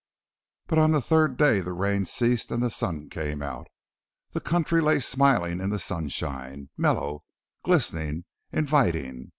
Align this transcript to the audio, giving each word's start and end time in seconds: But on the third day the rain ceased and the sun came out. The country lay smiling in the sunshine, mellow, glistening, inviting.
But 0.65 0.79
on 0.79 0.93
the 0.93 0.99
third 0.99 1.37
day 1.37 1.59
the 1.61 1.73
rain 1.73 2.07
ceased 2.07 2.51
and 2.51 2.63
the 2.63 2.71
sun 2.71 3.07
came 3.07 3.43
out. 3.43 3.67
The 4.31 4.39
country 4.41 4.81
lay 4.81 4.99
smiling 4.99 5.59
in 5.59 5.69
the 5.69 5.77
sunshine, 5.77 6.71
mellow, 6.75 7.23
glistening, 7.63 8.25
inviting. 8.51 9.29